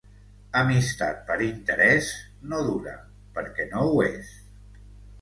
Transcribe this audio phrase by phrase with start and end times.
[0.61, 2.09] Amistat per interès,
[2.49, 2.97] no dura,
[3.39, 4.37] perquè no ho és.